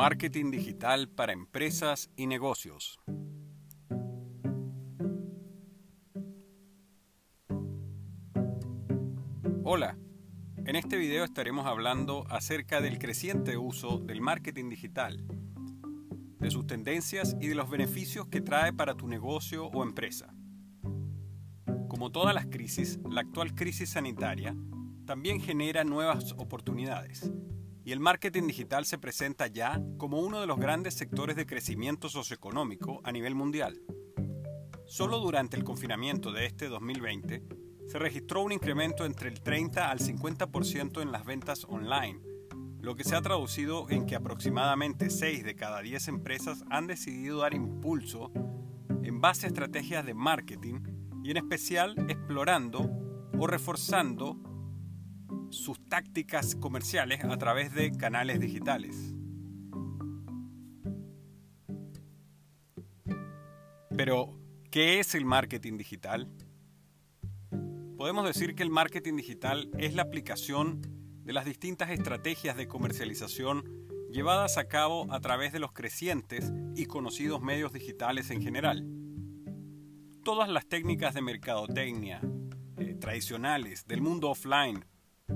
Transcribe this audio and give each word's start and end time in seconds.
Marketing 0.00 0.50
digital 0.50 1.10
para 1.10 1.34
empresas 1.34 2.08
y 2.16 2.26
negocios. 2.26 2.98
Hola, 9.62 9.98
en 10.64 10.76
este 10.76 10.96
video 10.96 11.22
estaremos 11.22 11.66
hablando 11.66 12.24
acerca 12.30 12.80
del 12.80 12.98
creciente 12.98 13.58
uso 13.58 13.98
del 13.98 14.22
marketing 14.22 14.70
digital, 14.70 15.22
de 16.38 16.50
sus 16.50 16.66
tendencias 16.66 17.36
y 17.38 17.48
de 17.48 17.54
los 17.54 17.68
beneficios 17.68 18.26
que 18.28 18.40
trae 18.40 18.72
para 18.72 18.94
tu 18.94 19.06
negocio 19.06 19.66
o 19.66 19.82
empresa. 19.82 20.32
Como 21.88 22.10
todas 22.10 22.34
las 22.34 22.46
crisis, 22.46 22.98
la 23.06 23.20
actual 23.20 23.54
crisis 23.54 23.90
sanitaria 23.90 24.56
también 25.04 25.42
genera 25.42 25.84
nuevas 25.84 26.32
oportunidades 26.38 27.30
y 27.84 27.92
el 27.92 28.00
marketing 28.00 28.46
digital 28.46 28.84
se 28.84 28.98
presenta 28.98 29.46
ya 29.46 29.80
como 29.96 30.20
uno 30.20 30.40
de 30.40 30.46
los 30.46 30.58
grandes 30.58 30.94
sectores 30.94 31.36
de 31.36 31.46
crecimiento 31.46 32.08
socioeconómico 32.08 33.00
a 33.04 33.12
nivel 33.12 33.34
mundial. 33.34 33.80
Solo 34.86 35.18
durante 35.18 35.56
el 35.56 35.64
confinamiento 35.64 36.32
de 36.32 36.46
este 36.46 36.68
2020 36.68 37.42
se 37.86 37.98
registró 37.98 38.42
un 38.42 38.52
incremento 38.52 39.04
entre 39.04 39.28
el 39.28 39.40
30 39.40 39.90
al 39.90 39.98
50% 39.98 41.02
en 41.02 41.12
las 41.12 41.24
ventas 41.24 41.64
online, 41.68 42.20
lo 42.80 42.94
que 42.94 43.04
se 43.04 43.16
ha 43.16 43.22
traducido 43.22 43.88
en 43.90 44.06
que 44.06 44.16
aproximadamente 44.16 45.10
6 45.10 45.44
de 45.44 45.54
cada 45.54 45.80
10 45.80 46.08
empresas 46.08 46.64
han 46.70 46.86
decidido 46.86 47.38
dar 47.38 47.54
impulso 47.54 48.30
en 49.02 49.20
base 49.20 49.46
a 49.46 49.48
estrategias 49.48 50.04
de 50.04 50.14
marketing 50.14 50.80
y 51.22 51.30
en 51.30 51.36
especial 51.36 51.94
explorando 52.08 52.90
o 53.38 53.46
reforzando 53.46 54.36
sus 55.50 55.84
tácticas 55.88 56.54
comerciales 56.56 57.24
a 57.24 57.36
través 57.36 57.74
de 57.74 57.92
canales 57.92 58.40
digitales. 58.40 59.14
Pero, 63.96 64.38
¿qué 64.70 65.00
es 65.00 65.14
el 65.14 65.24
marketing 65.24 65.76
digital? 65.76 66.28
Podemos 67.98 68.24
decir 68.24 68.54
que 68.54 68.62
el 68.62 68.70
marketing 68.70 69.16
digital 69.16 69.70
es 69.76 69.94
la 69.94 70.02
aplicación 70.02 70.80
de 71.22 71.34
las 71.34 71.44
distintas 71.44 71.90
estrategias 71.90 72.56
de 72.56 72.66
comercialización 72.66 73.64
llevadas 74.10 74.56
a 74.56 74.68
cabo 74.68 75.12
a 75.12 75.20
través 75.20 75.52
de 75.52 75.60
los 75.60 75.72
crecientes 75.72 76.52
y 76.74 76.86
conocidos 76.86 77.42
medios 77.42 77.72
digitales 77.72 78.30
en 78.30 78.42
general. 78.42 78.86
Todas 80.24 80.48
las 80.48 80.66
técnicas 80.66 81.14
de 81.14 81.22
mercadotecnia 81.22 82.20
eh, 82.78 82.94
tradicionales 82.94 83.86
del 83.86 84.00
mundo 84.00 84.30
offline 84.30 84.84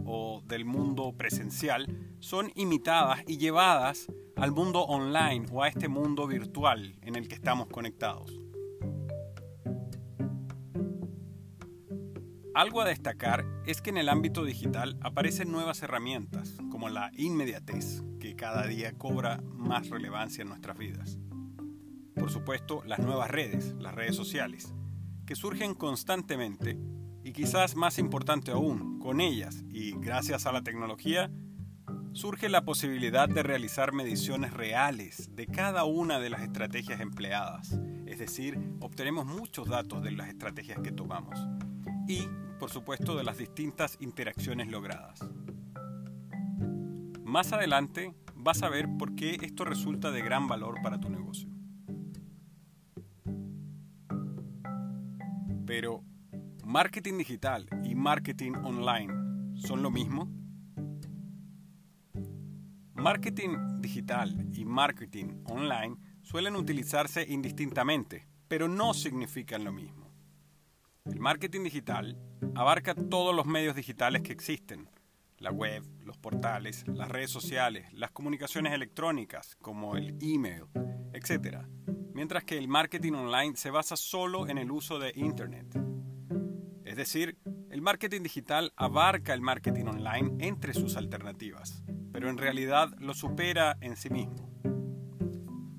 o 0.04 0.42
del 0.44 0.64
mundo 0.64 1.14
presencial 1.16 2.16
son 2.20 2.50
imitadas 2.54 3.22
y 3.26 3.38
llevadas 3.38 4.06
al 4.36 4.52
mundo 4.52 4.82
online 4.82 5.46
o 5.52 5.62
a 5.62 5.68
este 5.68 5.88
mundo 5.88 6.26
virtual 6.26 6.96
en 7.02 7.16
el 7.16 7.28
que 7.28 7.34
estamos 7.34 7.68
conectados. 7.68 8.40
Algo 12.54 12.80
a 12.80 12.84
destacar 12.84 13.44
es 13.66 13.82
que 13.82 13.90
en 13.90 13.96
el 13.96 14.08
ámbito 14.08 14.44
digital 14.44 14.96
aparecen 15.00 15.50
nuevas 15.50 15.82
herramientas, 15.82 16.56
como 16.70 16.88
la 16.88 17.10
inmediatez, 17.16 18.04
que 18.20 18.36
cada 18.36 18.66
día 18.68 18.92
cobra 18.96 19.42
más 19.54 19.90
relevancia 19.90 20.42
en 20.42 20.48
nuestras 20.48 20.78
vidas. 20.78 21.18
Por 22.14 22.30
supuesto, 22.30 22.84
las 22.84 23.00
nuevas 23.00 23.28
redes, 23.28 23.74
las 23.80 23.92
redes 23.92 24.14
sociales, 24.14 24.72
que 25.26 25.34
surgen 25.34 25.74
constantemente 25.74 26.78
y 27.24 27.32
quizás 27.32 27.74
más 27.74 27.98
importante 27.98 28.50
aún, 28.52 28.98
con 29.00 29.22
ellas 29.22 29.64
y 29.70 29.92
gracias 29.92 30.44
a 30.44 30.52
la 30.52 30.62
tecnología, 30.62 31.30
surge 32.12 32.50
la 32.50 32.66
posibilidad 32.66 33.28
de 33.28 33.42
realizar 33.42 33.92
mediciones 33.94 34.52
reales 34.52 35.34
de 35.34 35.46
cada 35.46 35.84
una 35.84 36.20
de 36.20 36.28
las 36.28 36.42
estrategias 36.42 37.00
empleadas. 37.00 37.78
Es 38.06 38.18
decir, 38.18 38.58
obtenemos 38.80 39.24
muchos 39.24 39.68
datos 39.68 40.02
de 40.02 40.10
las 40.10 40.28
estrategias 40.28 40.80
que 40.80 40.92
tomamos 40.92 41.40
y, 42.06 42.28
por 42.60 42.70
supuesto, 42.70 43.16
de 43.16 43.24
las 43.24 43.38
distintas 43.38 43.96
interacciones 44.00 44.68
logradas. 44.68 45.18
Más 47.24 47.54
adelante 47.54 48.14
vas 48.34 48.62
a 48.62 48.68
ver 48.68 48.86
por 48.98 49.14
qué 49.14 49.38
esto 49.40 49.64
resulta 49.64 50.10
de 50.10 50.20
gran 50.20 50.46
valor 50.46 50.82
para 50.82 51.00
tu 51.00 51.08
negocio. 51.08 51.48
Pero, 55.66 56.04
¿Marketing 56.74 57.18
digital 57.18 57.68
y 57.84 57.94
marketing 57.94 58.54
online 58.64 59.14
son 59.54 59.80
lo 59.80 59.92
mismo? 59.92 60.28
Marketing 62.94 63.80
digital 63.80 64.48
y 64.52 64.64
marketing 64.64 65.44
online 65.44 65.96
suelen 66.22 66.56
utilizarse 66.56 67.24
indistintamente, 67.28 68.26
pero 68.48 68.66
no 68.66 68.92
significan 68.92 69.62
lo 69.62 69.70
mismo. 69.70 70.10
El 71.04 71.20
marketing 71.20 71.62
digital 71.62 72.18
abarca 72.56 72.96
todos 72.96 73.32
los 73.36 73.46
medios 73.46 73.76
digitales 73.76 74.22
que 74.22 74.32
existen, 74.32 74.90
la 75.38 75.52
web, 75.52 75.84
los 76.02 76.18
portales, 76.18 76.88
las 76.88 77.08
redes 77.08 77.30
sociales, 77.30 77.86
las 77.92 78.10
comunicaciones 78.10 78.72
electrónicas 78.72 79.54
como 79.62 79.96
el 79.96 80.18
email, 80.20 80.64
etc. 81.12 81.68
Mientras 82.14 82.42
que 82.42 82.58
el 82.58 82.66
marketing 82.66 83.12
online 83.12 83.54
se 83.54 83.70
basa 83.70 83.94
solo 83.94 84.48
en 84.48 84.58
el 84.58 84.72
uso 84.72 84.98
de 84.98 85.12
Internet. 85.14 85.93
Es 86.94 86.98
decir, 86.98 87.36
el 87.70 87.82
marketing 87.82 88.22
digital 88.22 88.72
abarca 88.76 89.34
el 89.34 89.40
marketing 89.40 89.86
online 89.86 90.32
entre 90.38 90.74
sus 90.74 90.96
alternativas, 90.96 91.82
pero 92.12 92.30
en 92.30 92.38
realidad 92.38 92.94
lo 93.00 93.14
supera 93.14 93.76
en 93.80 93.96
sí 93.96 94.10
mismo. 94.10 94.48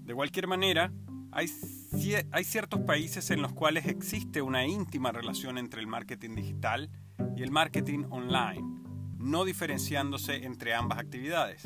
De 0.03 0.13
cualquier 0.13 0.47
manera, 0.47 0.91
hay, 1.31 1.47
ciertos 1.47 2.81
países 2.81 3.31
en 3.31 3.41
los 3.41 3.53
cuales 3.53 3.85
existe 3.85 4.41
una 4.41 4.67
íntima 4.67 5.13
relación 5.13 5.57
entre 5.57 5.79
el 5.79 5.87
marketing 5.87 6.35
digital 6.35 6.89
y 7.37 7.43
el 7.43 7.51
marketing 7.51 8.07
online, 8.09 8.81
no 9.17 9.45
diferenciándose 9.45 10.43
entre 10.43 10.73
ambas 10.73 10.99
actividades. 10.99 11.65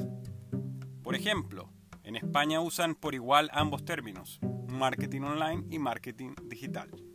Por 1.02 1.16
ejemplo, 1.16 1.74
en 2.04 2.18
España 2.18 2.62
usan 2.62 2.94
por 2.94 3.16
igual 3.16 3.50
ambos 3.52 3.84
términos, 3.84 4.40
marketing 4.68 5.22
online 5.22 5.66
y 5.72 5.80
marketing 5.80 6.36
digital. 6.46 7.09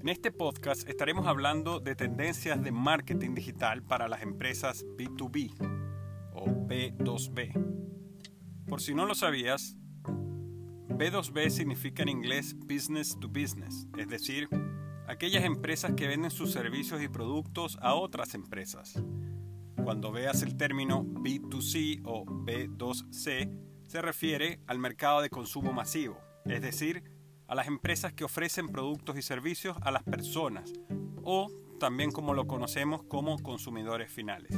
En 0.00 0.08
este 0.08 0.30
podcast 0.30 0.88
estaremos 0.88 1.26
hablando 1.26 1.80
de 1.80 1.96
tendencias 1.96 2.62
de 2.62 2.70
marketing 2.70 3.34
digital 3.34 3.82
para 3.82 4.06
las 4.06 4.22
empresas 4.22 4.86
B2B 4.96 5.52
o 6.34 6.46
B2B. 6.46 7.52
Por 8.68 8.80
si 8.80 8.94
no 8.94 9.06
lo 9.06 9.16
sabías, 9.16 9.76
B2B 10.04 11.50
significa 11.50 12.04
en 12.04 12.10
inglés 12.10 12.54
business 12.56 13.18
to 13.18 13.26
business, 13.28 13.88
es 13.98 14.06
decir, 14.06 14.48
aquellas 15.08 15.42
empresas 15.42 15.94
que 15.94 16.06
venden 16.06 16.30
sus 16.30 16.52
servicios 16.52 17.02
y 17.02 17.08
productos 17.08 17.76
a 17.82 17.94
otras 17.94 18.34
empresas. 18.34 19.02
Cuando 19.82 20.12
veas 20.12 20.42
el 20.42 20.56
término 20.56 21.02
B2C 21.02 22.02
o 22.04 22.24
B2C, 22.24 23.50
se 23.88 24.00
refiere 24.02 24.60
al 24.68 24.78
mercado 24.78 25.22
de 25.22 25.28
consumo 25.30 25.72
masivo, 25.72 26.20
es 26.44 26.62
decir, 26.62 27.02
a 27.48 27.54
las 27.54 27.66
empresas 27.66 28.12
que 28.12 28.24
ofrecen 28.24 28.68
productos 28.68 29.16
y 29.16 29.22
servicios 29.22 29.76
a 29.80 29.90
las 29.90 30.04
personas 30.04 30.72
o 31.24 31.50
también 31.80 32.12
como 32.12 32.34
lo 32.34 32.46
conocemos 32.46 33.02
como 33.04 33.38
consumidores 33.38 34.12
finales. 34.12 34.56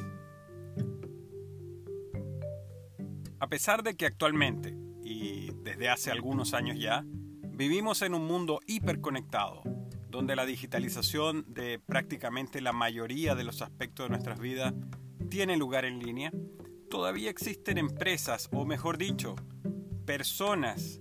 A 3.39 3.47
pesar 3.47 3.83
de 3.83 3.95
que 3.95 4.06
actualmente, 4.06 4.77
y 5.03 5.50
desde 5.62 5.89
hace 5.89 6.11
algunos 6.11 6.53
años 6.53 6.79
ya, 6.79 7.05
vivimos 7.43 8.03
en 8.03 8.14
un 8.14 8.26
mundo 8.26 8.61
hiperconectado, 8.67 9.62
donde 10.09 10.37
la 10.37 10.44
digitalización 10.44 11.44
de 11.49 11.79
prácticamente 11.79 12.61
la 12.61 12.73
mayoría 12.73 13.35
de 13.35 13.44
los 13.44 13.62
aspectos 13.62 14.06
de 14.06 14.11
nuestras 14.11 14.41
vidas 14.41 14.75
tiene 15.31 15.56
lugar 15.56 15.85
en 15.85 16.00
línea, 16.00 16.32
todavía 16.91 17.31
existen 17.31 17.79
empresas, 17.79 18.49
o 18.53 18.64
mejor 18.64 18.99
dicho, 18.99 19.37
personas 20.05 21.00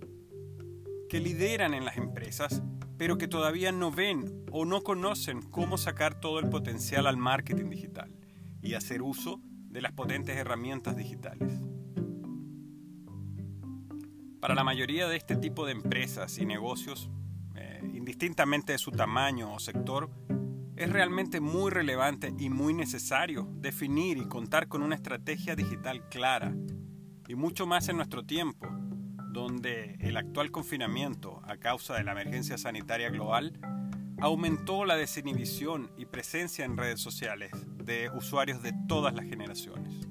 que 1.10 1.20
lideran 1.20 1.74
en 1.74 1.84
las 1.84 1.98
empresas, 1.98 2.62
pero 2.98 3.18
que 3.18 3.28
todavía 3.28 3.72
no 3.72 3.92
ven 3.92 4.46
o 4.52 4.64
no 4.64 4.82
conocen 4.84 5.42
cómo 5.42 5.78
sacar 5.78 6.20
todo 6.20 6.40
el 6.40 6.50
potencial 6.50 7.08
al 7.08 7.18
marketing 7.18 7.70
digital 7.70 8.16
y 8.62 8.76
hacer 8.76 9.02
uso 9.02 9.42
de 9.70 9.82
las 9.82 9.92
potentes 9.92 10.38
herramientas 10.38 10.96
digitales. 10.96 11.52
Para 14.40 14.56
la 14.56 14.64
mayoría 14.64 15.08
de 15.08 15.18
este 15.18 15.36
tipo 15.36 15.66
de 15.66 15.74
empresas 15.74 16.38
y 16.38 16.46
negocios, 16.46 17.10
eh, 17.56 17.82
indistintamente 17.94 18.72
de 18.72 18.78
su 18.78 18.92
tamaño 18.92 19.54
o 19.54 19.60
sector, 19.60 20.10
es 20.78 20.90
realmente 20.90 21.42
muy 21.42 21.72
relevante 21.72 22.34
y 22.38 22.50
muy 22.50 22.74
necesario 22.74 23.50
definir 23.56 24.18
y 24.18 24.28
contar 24.28 24.70
con 24.70 24.82
una 24.82 24.96
estrategia 24.96 25.56
digital 25.56 26.08
clara, 26.08 26.56
y 27.28 27.36
mucho 27.36 27.68
más 27.68 27.90
en 27.90 27.98
nuestro 27.98 28.24
tiempo, 28.24 28.68
donde 29.32 29.96
el 30.00 30.18
actual 30.18 30.52
confinamiento 30.52 31.42
a 31.46 31.58
causa 31.58 31.96
de 31.96 32.04
la 32.04 32.12
emergencia 32.14 32.58
sanitaria 32.58 33.10
global 33.10 33.60
aumentó 34.22 34.86
la 34.86 34.96
desinhibición 34.96 35.92
y 35.98 36.06
presencia 36.06 36.66
en 36.66 36.78
redes 36.78 37.00
sociales 37.00 37.52
de 37.78 38.10
usuarios 38.10 38.62
de 38.62 38.74
todas 38.88 39.14
las 39.14 39.26
generaciones. 39.26 40.08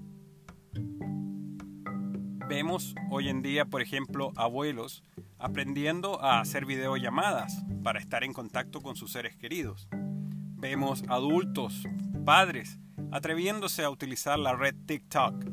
Vemos 2.49 2.95
hoy 3.11 3.29
en 3.29 3.43
día, 3.43 3.67
por 3.67 3.83
ejemplo, 3.83 4.33
abuelos 4.37 5.05
aprendiendo 5.39 6.23
a 6.23 6.41
hacer 6.41 6.65
videollamadas 6.65 7.63
para 7.83 8.01
estar 8.01 8.25
en 8.25 8.33
contacto 8.33 8.81
con 8.81 8.97
sus 8.97 9.13
seres 9.13 9.37
queridos. 9.37 9.89
Vemos 9.93 11.05
adultos, 11.09 11.85
padres, 12.25 12.79
atreviéndose 13.13 13.85
a 13.85 13.91
utilizar 13.91 14.39
la 14.39 14.55
red 14.55 14.75
TikTok, 14.87 15.45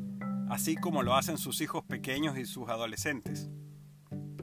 así 0.49 0.75
como 0.75 1.03
lo 1.03 1.15
hacen 1.15 1.37
sus 1.37 1.61
hijos 1.61 1.83
pequeños 1.83 2.37
y 2.37 2.45
sus 2.45 2.69
adolescentes. 2.69 3.49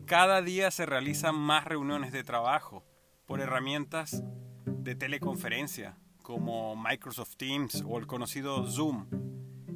Cada 0.07 0.43
día 0.43 0.71
se 0.71 0.85
realizan 0.85 1.35
más 1.37 1.65
reuniones 1.65 2.13
de 2.13 2.25
trabajo 2.25 2.85
por 3.27 3.41
herramientas 3.41 4.23
de 4.67 4.95
teleconferencia 4.95 5.97
como 6.23 6.77
Microsoft 6.77 7.37
Teams 7.37 7.85
o 7.87 7.99
el 7.99 8.07
conocido 8.07 8.67
Zoom. 8.67 9.07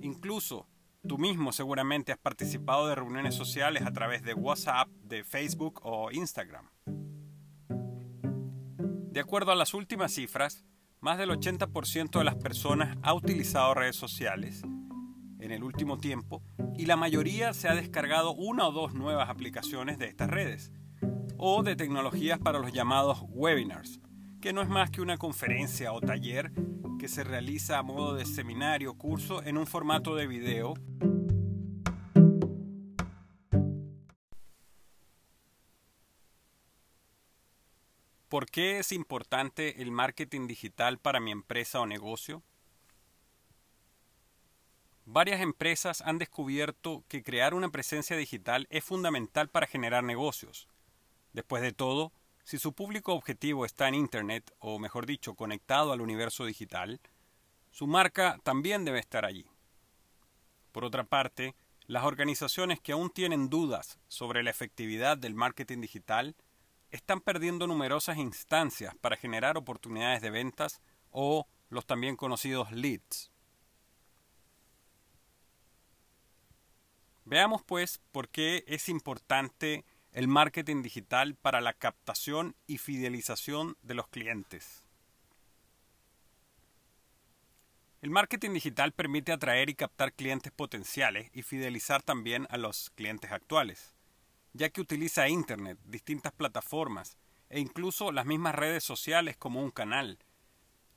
Incluso 0.02 0.68
tú 1.06 1.16
mismo 1.16 1.52
seguramente 1.52 2.12
has 2.12 2.18
participado 2.18 2.88
de 2.88 2.96
reuniones 2.96 3.34
sociales 3.34 3.84
a 3.86 3.92
través 3.92 4.22
de 4.22 4.34
WhatsApp, 4.34 4.88
de 5.02 5.24
Facebook 5.24 5.80
o 5.84 6.10
Instagram. 6.10 6.68
De 9.10 9.20
acuerdo 9.20 9.52
a 9.52 9.56
las 9.56 9.74
últimas 9.74 10.12
cifras, 10.12 10.64
más 11.00 11.18
del 11.18 11.30
80% 11.30 12.18
de 12.18 12.24
las 12.24 12.34
personas 12.34 12.98
ha 13.02 13.14
utilizado 13.14 13.74
redes 13.74 13.96
sociales 13.96 14.62
en 15.38 15.52
el 15.52 15.62
último 15.62 15.98
tiempo 15.98 16.42
y 16.78 16.86
la 16.86 16.96
mayoría 16.96 17.54
se 17.54 17.68
ha 17.68 17.74
descargado 17.74 18.34
una 18.34 18.66
o 18.66 18.72
dos 18.72 18.94
nuevas 18.94 19.30
aplicaciones 19.30 19.98
de 19.98 20.06
estas 20.06 20.28
redes 20.28 20.72
o 21.38 21.62
de 21.62 21.76
tecnologías 21.76 22.38
para 22.38 22.58
los 22.58 22.72
llamados 22.72 23.22
webinars, 23.28 24.00
que 24.40 24.52
no 24.52 24.62
es 24.62 24.68
más 24.68 24.90
que 24.90 25.00
una 25.00 25.16
conferencia 25.16 25.92
o 25.92 26.00
taller 26.00 26.52
que 26.98 27.08
se 27.08 27.24
realiza 27.24 27.78
a 27.78 27.82
modo 27.82 28.14
de 28.14 28.24
seminario 28.24 28.92
o 28.92 28.98
curso 28.98 29.42
en 29.42 29.56
un 29.58 29.66
formato 29.66 30.14
de 30.14 30.26
video. 30.26 30.74
¿Por 38.28 38.46
qué 38.46 38.78
es 38.78 38.92
importante 38.92 39.80
el 39.80 39.92
marketing 39.92 40.46
digital 40.46 40.98
para 40.98 41.20
mi 41.20 41.30
empresa 41.30 41.80
o 41.80 41.86
negocio? 41.86 42.42
Varias 45.08 45.40
empresas 45.40 46.02
han 46.02 46.18
descubierto 46.18 47.04
que 47.06 47.22
crear 47.22 47.54
una 47.54 47.68
presencia 47.68 48.16
digital 48.16 48.66
es 48.70 48.82
fundamental 48.82 49.48
para 49.48 49.68
generar 49.68 50.02
negocios. 50.02 50.66
Después 51.32 51.62
de 51.62 51.70
todo, 51.70 52.12
si 52.42 52.58
su 52.58 52.72
público 52.72 53.14
objetivo 53.14 53.64
está 53.64 53.86
en 53.86 53.94
Internet, 53.94 54.52
o 54.58 54.80
mejor 54.80 55.06
dicho, 55.06 55.34
conectado 55.34 55.92
al 55.92 56.00
universo 56.00 56.44
digital, 56.44 57.00
su 57.70 57.86
marca 57.86 58.40
también 58.42 58.84
debe 58.84 58.98
estar 58.98 59.24
allí. 59.24 59.46
Por 60.72 60.84
otra 60.84 61.04
parte, 61.04 61.54
las 61.86 62.02
organizaciones 62.02 62.80
que 62.80 62.90
aún 62.90 63.10
tienen 63.10 63.48
dudas 63.48 64.00
sobre 64.08 64.42
la 64.42 64.50
efectividad 64.50 65.16
del 65.16 65.36
marketing 65.36 65.82
digital 65.82 66.34
están 66.90 67.20
perdiendo 67.20 67.68
numerosas 67.68 68.18
instancias 68.18 68.96
para 68.96 69.16
generar 69.16 69.56
oportunidades 69.56 70.20
de 70.20 70.30
ventas 70.30 70.80
o 71.10 71.46
los 71.68 71.86
también 71.86 72.16
conocidos 72.16 72.72
leads. 72.72 73.30
Veamos 77.26 77.64
pues 77.64 78.00
por 78.12 78.28
qué 78.28 78.62
es 78.68 78.88
importante 78.88 79.84
el 80.12 80.28
marketing 80.28 80.82
digital 80.82 81.34
para 81.34 81.60
la 81.60 81.72
captación 81.72 82.54
y 82.68 82.78
fidelización 82.78 83.76
de 83.82 83.94
los 83.94 84.06
clientes. 84.06 84.84
El 88.00 88.10
marketing 88.10 88.52
digital 88.52 88.92
permite 88.92 89.32
atraer 89.32 89.68
y 89.68 89.74
captar 89.74 90.12
clientes 90.12 90.52
potenciales 90.52 91.28
y 91.32 91.42
fidelizar 91.42 92.00
también 92.00 92.46
a 92.48 92.58
los 92.58 92.90
clientes 92.90 93.32
actuales, 93.32 93.92
ya 94.52 94.70
que 94.70 94.80
utiliza 94.80 95.28
Internet, 95.28 95.80
distintas 95.84 96.32
plataformas 96.32 97.18
e 97.48 97.58
incluso 97.58 98.12
las 98.12 98.26
mismas 98.26 98.54
redes 98.54 98.84
sociales 98.84 99.36
como 99.36 99.64
un 99.64 99.72
canal, 99.72 100.20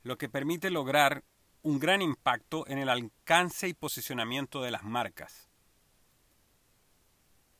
lo 0.03 0.19
que 0.19 0.29
permite 0.29 0.69
lograr 0.69 1.23
un 1.63 1.79
gran 1.79 2.03
impacto 2.03 2.67
en 2.67 2.77
el 2.77 2.89
alcance 2.89 3.67
y 3.67 3.73
posicionamiento 3.73 4.61
de 4.61 4.69
las 4.69 4.83
marcas. 4.83 5.48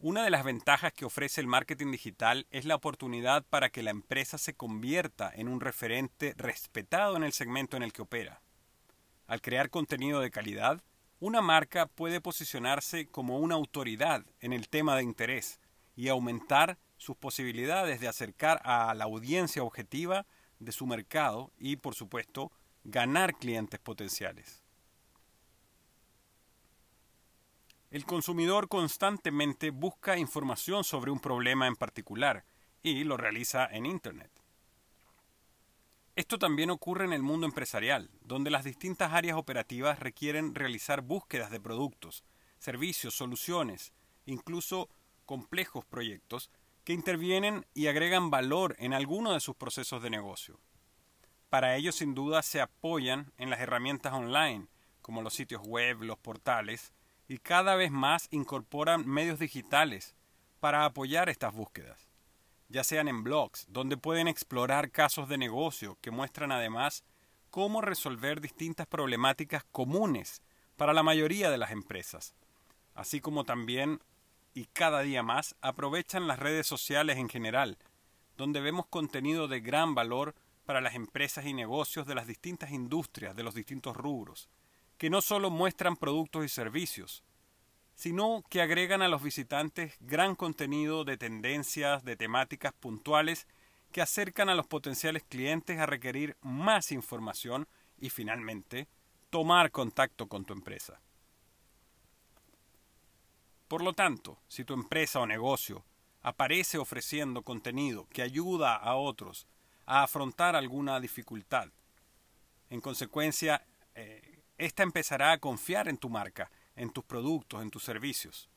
Una 0.01 0.23
de 0.23 0.29
las 0.29 0.45
ventajas 0.45 0.93
que 0.93 1.03
ofrece 1.03 1.41
el 1.41 1.47
marketing 1.47 1.91
digital 1.91 2.47
es 2.51 2.63
la 2.63 2.75
oportunidad 2.75 3.43
para 3.43 3.69
que 3.69 3.83
la 3.83 3.91
empresa 3.91 4.37
se 4.37 4.53
convierta 4.53 5.29
en 5.35 5.49
un 5.49 5.59
referente 5.59 6.33
respetado 6.37 7.17
en 7.17 7.23
el 7.25 7.33
segmento 7.33 7.75
en 7.75 7.83
el 7.83 7.91
que 7.91 8.03
opera. 8.03 8.41
Al 9.27 9.41
crear 9.41 9.69
contenido 9.69 10.21
de 10.21 10.31
calidad, 10.31 10.81
una 11.19 11.41
marca 11.41 11.85
puede 11.85 12.21
posicionarse 12.21 13.07
como 13.07 13.39
una 13.39 13.55
autoridad 13.55 14.25
en 14.39 14.53
el 14.53 14.69
tema 14.69 14.95
de 14.95 15.03
interés 15.03 15.59
y 15.97 16.07
aumentar 16.07 16.77
sus 16.95 17.17
posibilidades 17.17 17.99
de 17.99 18.07
acercar 18.07 18.61
a 18.63 18.93
la 18.93 19.03
audiencia 19.03 19.63
objetiva 19.63 20.25
de 20.59 20.71
su 20.71 20.87
mercado 20.87 21.51
y, 21.57 21.75
por 21.75 21.93
supuesto, 21.93 22.53
ganar 22.85 23.33
clientes 23.33 23.81
potenciales. 23.81 24.63
El 27.91 28.05
consumidor 28.05 28.67
constantemente 28.67 29.71
busca 29.71 30.17
información 30.17 30.83
sobre 30.83 31.09
un 31.09 31.19
problema 31.19 31.65
en 31.65 31.75
particular 31.75 32.45
y 32.83 33.03
lo 33.03 33.17
realiza 33.17 33.65
en 33.65 33.87
Internet. 33.87 34.31
Esto 36.15 36.37
también 36.37 36.69
ocurre 36.69 37.05
en 37.05 37.13
el 37.13 37.23
mundo 37.23 37.47
empresarial, 37.47 38.11
donde 38.21 38.51
las 38.51 38.63
distintas 38.63 39.13
áreas 39.13 39.37
operativas 39.37 39.99
requieren 39.99 40.53
realizar 40.53 41.01
búsquedas 41.01 41.49
de 41.49 41.59
productos, 41.59 42.23
servicios, 42.59 43.15
soluciones, 43.15 43.93
incluso 44.25 44.89
complejos 45.25 45.85
proyectos 45.85 46.51
que 46.83 46.93
intervienen 46.93 47.65
y 47.73 47.87
agregan 47.87 48.29
valor 48.29 48.75
en 48.79 48.93
alguno 48.93 49.33
de 49.33 49.39
sus 49.39 49.55
procesos 49.55 50.03
de 50.03 50.09
negocio. 50.09 50.59
Para 51.49 51.75
ello, 51.75 51.91
sin 51.91 52.13
duda, 52.13 52.43
se 52.43 52.61
apoyan 52.61 53.31
en 53.37 53.49
las 53.49 53.61
herramientas 53.61 54.13
online, 54.13 54.67
como 55.01 55.23
los 55.23 55.33
sitios 55.33 55.61
web, 55.65 56.03
los 56.03 56.19
portales, 56.19 56.93
y 57.29 57.37
cada 57.37 57.75
vez 57.75 57.91
más 57.91 58.27
incorporan 58.31 59.07
medios 59.07 59.37
digitales 59.37 60.15
para 60.59 60.83
apoyar 60.83 61.29
estas 61.29 61.53
búsquedas, 61.53 62.09
ya 62.69 62.83
sean 62.83 63.07
en 63.07 63.23
blogs, 63.23 63.67
donde 63.69 63.97
pueden 63.97 64.27
explorar 64.27 64.89
casos 64.89 65.29
de 65.29 65.37
negocio 65.37 65.95
que 66.01 66.09
muestran 66.09 66.51
además 66.51 67.03
cómo 67.51 67.81
resolver 67.81 68.41
distintas 68.41 68.87
problemáticas 68.87 69.63
comunes 69.71 70.41
para 70.75 70.91
la 70.91 71.03
mayoría 71.03 71.51
de 71.51 71.59
las 71.59 71.69
empresas, 71.69 72.33
así 72.95 73.21
como 73.21 73.45
también 73.45 74.01
y 74.55 74.65
cada 74.65 75.01
día 75.01 75.21
más 75.21 75.55
aprovechan 75.61 76.27
las 76.27 76.39
redes 76.39 76.65
sociales 76.65 77.17
en 77.17 77.29
general, 77.29 77.77
donde 78.37 78.59
vemos 78.59 78.87
contenido 78.87 79.47
de 79.47 79.59
gran 79.59 79.93
valor 79.93 80.33
para 80.65 80.81
las 80.81 80.95
empresas 80.95 81.45
y 81.45 81.53
negocios 81.53 82.07
de 82.07 82.15
las 82.15 82.25
distintas 82.25 82.71
industrias, 82.71 83.35
de 83.35 83.43
los 83.43 83.53
distintos 83.53 83.95
rubros, 83.95 84.49
que 84.99 85.09
no 85.09 85.21
solo 85.21 85.49
muestran 85.49 85.95
productos 85.95 86.45
y 86.45 86.49
servicios, 86.49 87.23
sino 87.95 88.43
que 88.49 88.61
agregan 88.61 89.01
a 89.01 89.07
los 89.07 89.23
visitantes 89.23 89.95
gran 90.01 90.35
contenido 90.35 91.05
de 91.05 91.15
tendencias, 91.15 92.03
de 92.03 92.17
temáticas 92.17 92.73
puntuales 92.73 93.47
que 93.93 94.01
acercan 94.01 94.49
a 94.49 94.55
los 94.55 94.67
potenciales 94.67 95.23
clientes 95.23 95.79
a 95.79 95.85
requerir 95.85 96.35
más 96.41 96.91
información 96.91 97.65
y 97.97 98.09
finalmente 98.09 98.89
tomar 99.29 99.71
contacto 99.71 100.27
con 100.27 100.43
tu 100.43 100.51
empresa. 100.51 100.99
Por 103.69 103.81
lo 103.81 103.93
tanto, 103.93 104.37
si 104.49 104.65
tu 104.65 104.73
empresa 104.73 105.21
o 105.21 105.25
negocio 105.25 105.85
aparece 106.23 106.77
ofreciendo 106.77 107.41
contenido 107.43 108.05
que 108.11 108.21
ayuda 108.21 108.75
a 108.75 108.95
otros 108.95 109.47
a 109.85 110.03
afrontar 110.03 110.57
alguna 110.57 110.99
dificultad, 110.99 111.69
en 112.69 112.81
consecuencia, 112.81 113.65
eh, 113.95 114.28
esta 114.59 114.83
empezará 114.83 115.31
a 115.31 115.39
confiar 115.39 115.87
en 115.87 115.97
tu 115.97 116.09
marca, 116.09 116.51
en 116.75 116.91
tus 116.91 117.05
productos, 117.05 117.61
en 117.61 117.71
tus 117.71 117.83
servicios. 117.83 118.49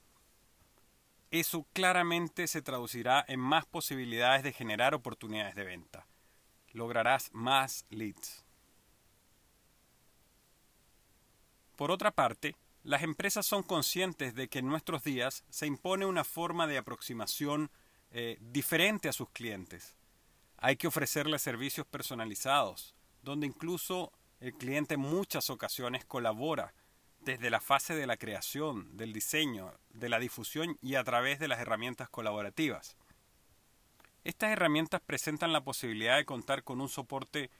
Eso 1.30 1.64
claramente 1.72 2.46
se 2.48 2.60
traducirá 2.60 3.24
en 3.26 3.40
más 3.40 3.64
posibilidades 3.64 4.42
de 4.42 4.52
generar 4.52 4.94
oportunidades 4.94 5.54
de 5.54 5.64
venta. 5.64 6.06
Lograrás 6.72 7.30
más 7.32 7.86
leads. 7.88 8.44
Por 11.76 11.90
otra 11.90 12.10
parte, 12.10 12.56
las 12.82 13.02
empresas 13.02 13.46
son 13.46 13.62
conscientes 13.62 14.34
de 14.34 14.48
que 14.48 14.58
en 14.58 14.66
nuestros 14.66 15.04
días 15.04 15.44
se 15.50 15.66
impone 15.66 16.04
una 16.04 16.24
forma 16.24 16.66
de 16.66 16.78
aproximación 16.78 17.70
eh, 18.10 18.38
diferente 18.40 19.08
a 19.08 19.12
sus 19.12 19.30
clientes. 19.30 19.94
Hay 20.58 20.76
que 20.76 20.88
ofrecerles 20.88 21.42
servicios 21.42 21.86
personalizados, 21.86 22.94
donde 23.22 23.46
incluso 23.46 24.12
el 24.42 24.54
cliente 24.54 24.94
en 24.94 25.00
muchas 25.00 25.50
ocasiones 25.50 26.04
colabora 26.04 26.74
desde 27.20 27.48
la 27.48 27.60
fase 27.60 27.94
de 27.94 28.08
la 28.08 28.16
creación, 28.16 28.96
del 28.96 29.12
diseño, 29.12 29.72
de 29.90 30.08
la 30.08 30.18
difusión 30.18 30.76
y 30.82 30.96
a 30.96 31.04
través 31.04 31.38
de 31.38 31.46
las 31.46 31.60
herramientas 31.60 32.08
colaborativas. 32.08 32.96
Estas 34.24 34.50
herramientas 34.50 35.00
presentan 35.00 35.52
la 35.52 35.62
posibilidad 35.62 36.16
de 36.16 36.24
contar 36.24 36.64
con 36.64 36.80
un 36.80 36.88
soporte 36.88 37.50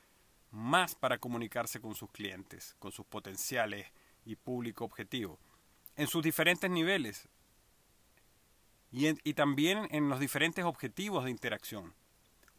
más 0.50 0.96
para 0.96 1.18
comunicarse 1.18 1.80
con 1.80 1.94
sus 1.94 2.10
clientes, 2.10 2.74
con 2.80 2.90
sus 2.90 3.06
potenciales 3.06 3.86
y 4.24 4.34
público 4.34 4.84
objetivo, 4.84 5.38
en 5.94 6.08
sus 6.08 6.24
diferentes 6.24 6.68
niveles, 6.68 7.28
y, 8.90 9.06
y 9.22 9.34
también 9.34 9.86
en 9.92 10.08
los 10.08 10.18
diferentes 10.18 10.64
objetivos 10.64 11.24
de 11.24 11.30
interacción, 11.30 11.94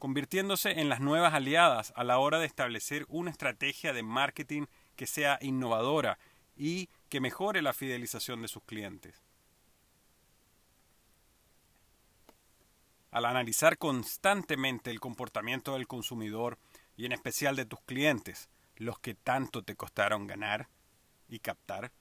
convirtiéndose 0.04 0.82
en 0.82 0.90
las 0.90 1.00
nuevas 1.00 1.34
aliadas 1.34 1.94
a 1.96 2.04
la 2.04 2.20
hora 2.20 2.38
de 2.38 2.46
establecer 2.46 3.06
una 3.08 3.32
estrategia 3.32 3.94
de 3.94 4.04
marketing 4.04 4.66
que 4.98 5.08
sea 5.08 5.40
innovadora 5.40 6.20
y 6.58 6.90
que 7.08 7.22
mejore 7.22 7.62
la 7.62 7.72
fidelización 7.72 8.42
de 8.42 8.50
sus 8.50 8.62
clientes. 8.64 9.24
Al 13.12 13.24
analizar 13.24 13.78
constantemente 13.78 14.92
el 14.92 15.00
comportamiento 15.00 15.72
del 15.72 15.88
consumidor 15.88 16.58
y 16.98 17.06
en 17.06 17.14
especial 17.14 17.56
de 17.56 17.66
tus 17.66 17.80
clientes, 17.84 18.50
los 18.76 19.00
que 19.00 19.16
tanto 19.16 19.64
te 19.64 19.78
costaron 19.78 20.28
ganar 20.28 20.68
y 21.30 21.40
captar, 21.40 21.94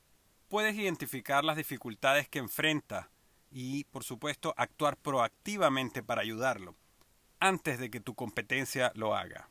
puedes 0.48 0.74
identificar 0.74 1.44
las 1.44 1.56
dificultades 1.56 2.28
que 2.28 2.40
enfrenta 2.40 3.12
y, 3.52 3.84
por 3.84 4.02
supuesto, 4.02 4.54
actuar 4.56 4.96
proactivamente 4.96 6.02
para 6.02 6.22
ayudarlo, 6.22 6.74
antes 7.42 7.80
de 7.80 7.90
que 7.90 7.98
tu 7.98 8.14
competencia 8.14 8.92
lo 8.94 9.16
haga. 9.16 9.48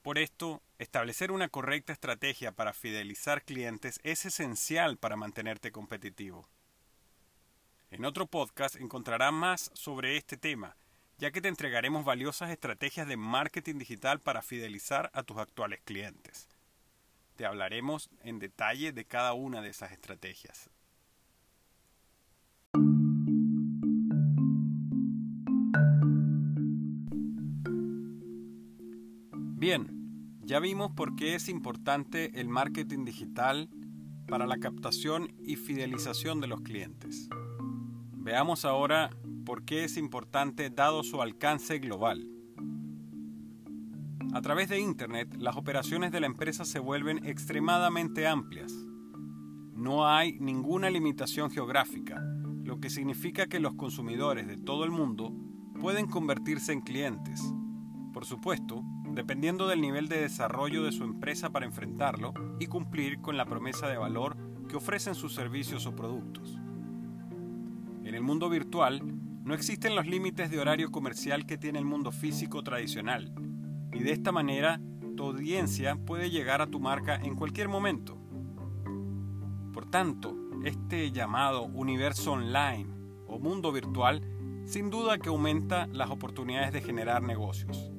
Por 0.00 0.16
esto, 0.16 0.62
establecer 0.78 1.30
una 1.30 1.50
correcta 1.50 1.92
estrategia 1.92 2.52
para 2.52 2.72
fidelizar 2.72 3.42
clientes 3.42 4.00
es 4.02 4.24
esencial 4.24 4.96
para 4.96 5.16
mantenerte 5.16 5.70
competitivo. 5.70 6.48
En 7.90 8.06
otro 8.06 8.26
podcast 8.26 8.76
encontrarás 8.76 9.30
más 9.30 9.70
sobre 9.74 10.16
este 10.16 10.38
tema, 10.38 10.74
ya 11.18 11.32
que 11.32 11.42
te 11.42 11.48
entregaremos 11.48 12.02
valiosas 12.02 12.50
estrategias 12.50 13.06
de 13.06 13.18
marketing 13.18 13.78
digital 13.78 14.20
para 14.20 14.40
fidelizar 14.40 15.10
a 15.12 15.22
tus 15.22 15.36
actuales 15.36 15.80
clientes. 15.84 16.48
Te 17.36 17.44
hablaremos 17.44 18.08
en 18.22 18.38
detalle 18.38 18.92
de 18.92 19.04
cada 19.04 19.34
una 19.34 19.60
de 19.60 19.68
esas 19.68 19.92
estrategias. 19.92 20.70
Bien, 29.58 30.38
ya 30.44 30.60
vimos 30.60 30.92
por 30.92 31.16
qué 31.16 31.34
es 31.34 31.48
importante 31.48 32.40
el 32.40 32.48
marketing 32.48 33.04
digital 33.04 33.68
para 34.28 34.46
la 34.46 34.58
captación 34.58 35.32
y 35.42 35.56
fidelización 35.56 36.40
de 36.40 36.46
los 36.46 36.60
clientes. 36.60 37.28
Veamos 38.12 38.64
ahora 38.64 39.10
por 39.44 39.64
qué 39.64 39.82
es 39.82 39.96
importante 39.96 40.70
dado 40.70 41.02
su 41.02 41.20
alcance 41.20 41.80
global. 41.80 42.24
A 44.32 44.40
través 44.42 44.68
de 44.68 44.78
Internet, 44.78 45.34
las 45.36 45.56
operaciones 45.56 46.12
de 46.12 46.20
la 46.20 46.26
empresa 46.26 46.64
se 46.64 46.78
vuelven 46.78 47.26
extremadamente 47.26 48.28
amplias. 48.28 48.72
No 49.74 50.06
hay 50.06 50.38
ninguna 50.38 50.88
limitación 50.88 51.50
geográfica, 51.50 52.22
lo 52.62 52.78
que 52.78 52.90
significa 52.90 53.48
que 53.48 53.58
los 53.58 53.74
consumidores 53.74 54.46
de 54.46 54.56
todo 54.56 54.84
el 54.84 54.92
mundo 54.92 55.34
pueden 55.80 56.06
convertirse 56.06 56.72
en 56.72 56.80
clientes. 56.80 57.42
Por 58.12 58.24
supuesto, 58.24 58.84
dependiendo 59.12 59.66
del 59.66 59.80
nivel 59.80 60.08
de 60.08 60.20
desarrollo 60.20 60.84
de 60.84 60.92
su 60.92 61.04
empresa 61.04 61.50
para 61.50 61.66
enfrentarlo 61.66 62.34
y 62.58 62.66
cumplir 62.66 63.20
con 63.20 63.36
la 63.36 63.46
promesa 63.46 63.88
de 63.88 63.96
valor 63.96 64.36
que 64.68 64.76
ofrecen 64.76 65.14
sus 65.14 65.34
servicios 65.34 65.86
o 65.86 65.96
productos. 65.96 66.58
En 68.04 68.14
el 68.14 68.22
mundo 68.22 68.48
virtual, 68.48 69.02
no 69.44 69.54
existen 69.54 69.96
los 69.96 70.06
límites 70.06 70.50
de 70.50 70.60
horario 70.60 70.90
comercial 70.90 71.46
que 71.46 71.58
tiene 71.58 71.78
el 71.78 71.84
mundo 71.84 72.12
físico 72.12 72.62
tradicional, 72.62 73.32
y 73.92 74.00
de 74.00 74.12
esta 74.12 74.32
manera 74.32 74.80
tu 75.16 75.24
audiencia 75.24 75.96
puede 75.96 76.30
llegar 76.30 76.62
a 76.62 76.66
tu 76.66 76.80
marca 76.80 77.16
en 77.16 77.34
cualquier 77.34 77.68
momento. 77.68 78.18
Por 79.72 79.90
tanto, 79.90 80.36
este 80.64 81.12
llamado 81.12 81.64
universo 81.64 82.32
online 82.32 82.86
o 83.26 83.38
mundo 83.38 83.72
virtual 83.72 84.22
sin 84.64 84.90
duda 84.90 85.18
que 85.18 85.30
aumenta 85.30 85.86
las 85.86 86.10
oportunidades 86.10 86.72
de 86.72 86.82
generar 86.82 87.22
negocios. 87.22 87.90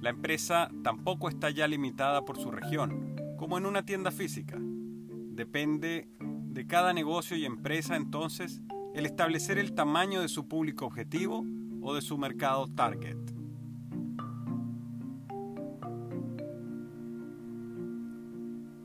La 0.00 0.08
empresa 0.08 0.70
tampoco 0.82 1.28
está 1.28 1.50
ya 1.50 1.68
limitada 1.68 2.24
por 2.24 2.38
su 2.38 2.50
región, 2.50 3.16
como 3.36 3.58
en 3.58 3.66
una 3.66 3.84
tienda 3.84 4.10
física. 4.10 4.56
Depende 4.58 6.08
de 6.20 6.66
cada 6.66 6.94
negocio 6.94 7.36
y 7.36 7.44
empresa 7.44 7.96
entonces 7.96 8.62
el 8.94 9.04
establecer 9.04 9.58
el 9.58 9.74
tamaño 9.74 10.22
de 10.22 10.28
su 10.28 10.48
público 10.48 10.86
objetivo 10.86 11.44
o 11.82 11.94
de 11.94 12.00
su 12.00 12.16
mercado 12.16 12.66
target. 12.68 13.18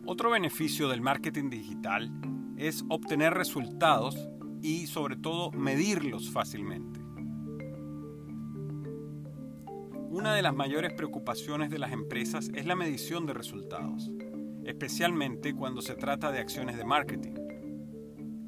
Otro 0.05 0.31
beneficio 0.31 0.89
del 0.89 1.01
marketing 1.01 1.50
digital 1.50 2.12
es 2.57 2.84
obtener 2.89 3.34
resultados 3.34 4.29
y 4.62 4.88
sobre 4.88 5.15
todo 5.15 5.51
medirlos 5.51 6.29
fácilmente. 6.29 7.04
Una 10.15 10.34
de 10.34 10.41
las 10.41 10.55
mayores 10.55 10.93
preocupaciones 10.93 11.69
de 11.69 11.77
las 11.77 11.91
empresas 11.91 12.50
es 12.53 12.65
la 12.65 12.77
medición 12.77 13.25
de 13.25 13.34
resultados, 13.34 14.10
especialmente 14.63 15.53
cuando 15.53 15.81
se 15.81 15.95
trata 15.95 16.31
de 16.31 16.39
acciones 16.39 16.77
de 16.77 16.86
marketing. 16.86 17.34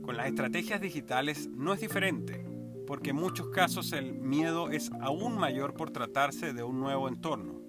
Con 0.01 0.15
las 0.15 0.27
estrategias 0.27 0.79
digitales 0.79 1.49
no 1.49 1.73
es 1.73 1.81
diferente, 1.81 2.41
porque 2.87 3.09
en 3.09 3.17
muchos 3.17 3.49
casos 3.49 3.91
el 3.91 4.13
miedo 4.13 4.69
es 4.69 4.89
aún 5.01 5.37
mayor 5.37 5.73
por 5.73 5.91
tratarse 5.91 6.53
de 6.53 6.63
un 6.63 6.79
nuevo 6.79 7.09
entorno. 7.09 7.59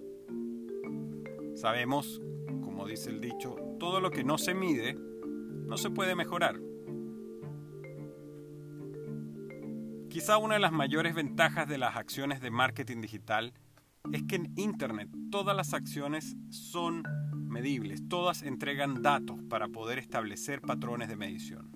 Sabemos, 1.56 2.20
como 2.62 2.86
dice 2.86 3.10
el 3.10 3.20
dicho, 3.20 3.56
todo 3.80 3.98
lo 3.98 4.12
que 4.12 4.22
no 4.22 4.38
se 4.38 4.54
mide 4.54 4.94
no 4.94 5.76
se 5.76 5.90
puede 5.90 6.14
mejorar. 6.14 6.60
Quizá 10.08 10.38
una 10.38 10.54
de 10.54 10.60
las 10.60 10.70
mayores 10.70 11.16
ventajas 11.16 11.66
de 11.66 11.78
las 11.78 11.96
acciones 11.96 12.40
de 12.40 12.52
marketing 12.52 13.00
digital 13.00 13.54
es 14.12 14.22
que 14.24 14.36
en 14.36 14.52
Internet 14.56 15.08
todas 15.30 15.56
las 15.56 15.74
acciones 15.74 16.36
son 16.50 17.02
medibles, 17.32 18.08
todas 18.08 18.42
entregan 18.42 19.02
datos 19.02 19.42
para 19.48 19.68
poder 19.68 19.98
establecer 19.98 20.60
patrones 20.60 21.08
de 21.08 21.16
medición. 21.16 21.70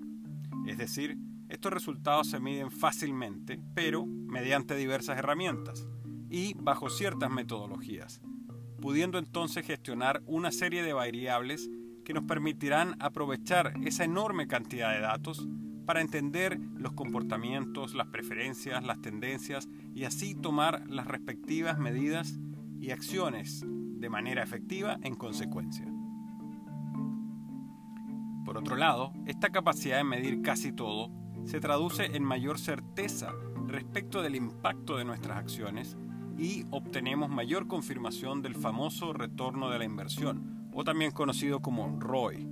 Es 0.66 0.78
decir, 0.78 1.18
estos 1.48 1.72
resultados 1.72 2.28
se 2.28 2.40
miden 2.40 2.70
fácilmente, 2.70 3.60
pero 3.74 4.06
mediante 4.06 4.76
diversas 4.76 5.18
herramientas 5.18 5.86
y 6.30 6.54
bajo 6.54 6.88
ciertas 6.88 7.30
metodologías, 7.30 8.22
pudiendo 8.80 9.18
entonces 9.18 9.66
gestionar 9.66 10.22
una 10.26 10.50
serie 10.50 10.82
de 10.82 10.94
variables 10.94 11.68
que 12.04 12.14
nos 12.14 12.24
permitirán 12.24 12.96
aprovechar 13.00 13.74
esa 13.84 14.04
enorme 14.04 14.46
cantidad 14.46 14.92
de 14.92 15.00
datos 15.00 15.46
para 15.84 16.00
entender 16.00 16.58
los 16.76 16.92
comportamientos, 16.92 17.94
las 17.94 18.08
preferencias, 18.08 18.84
las 18.84 19.00
tendencias 19.00 19.68
y 19.94 20.04
así 20.04 20.34
tomar 20.34 20.88
las 20.88 21.06
respectivas 21.06 21.78
medidas 21.78 22.38
y 22.80 22.90
acciones 22.90 23.64
de 23.66 24.10
manera 24.10 24.42
efectiva 24.42 24.98
en 25.02 25.14
consecuencia. 25.14 25.86
Por 28.44 28.58
otro 28.58 28.76
lado, 28.76 29.12
esta 29.26 29.50
capacidad 29.50 29.98
de 29.98 30.04
medir 30.04 30.42
casi 30.42 30.72
todo 30.72 31.10
se 31.44 31.60
traduce 31.60 32.16
en 32.16 32.24
mayor 32.24 32.58
certeza 32.58 33.32
respecto 33.66 34.22
del 34.22 34.34
impacto 34.34 34.96
de 34.96 35.04
nuestras 35.04 35.38
acciones 35.38 35.96
y 36.36 36.64
obtenemos 36.70 37.30
mayor 37.30 37.66
confirmación 37.68 38.42
del 38.42 38.54
famoso 38.54 39.12
retorno 39.12 39.70
de 39.70 39.78
la 39.78 39.84
inversión, 39.84 40.68
o 40.72 40.84
también 40.84 41.12
conocido 41.12 41.60
como 41.60 41.98
ROI, 42.00 42.48